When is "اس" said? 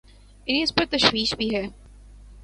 0.63-0.73